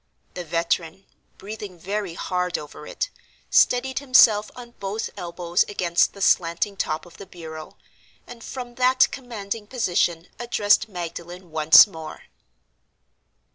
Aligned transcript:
The 0.33 0.43
veteran 0.43 1.05
(breathing 1.37 1.77
very 1.77 2.15
hard 2.15 2.57
over 2.57 2.87
it) 2.87 3.11
steadied 3.51 3.99
himself 3.99 4.49
on 4.55 4.71
both 4.79 5.11
elbows 5.15 5.63
against 5.69 6.13
the 6.13 6.23
slanting 6.23 6.75
top 6.75 7.05
of 7.05 7.17
the 7.17 7.27
bureau, 7.27 7.77
and 8.25 8.43
from 8.43 8.73
that 8.81 9.07
commanding 9.11 9.67
position 9.67 10.27
addressed 10.39 10.89
Magdalen 10.89 11.51
once 11.51 11.85
more. 11.85 12.23